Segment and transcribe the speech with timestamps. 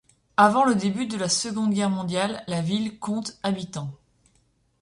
[0.35, 3.93] Avant le début de la Seconde Guerre mondiale, la ville compte habitants.